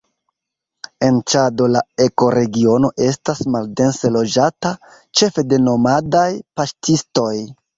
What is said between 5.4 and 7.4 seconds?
de nomadaj paŝtistoj.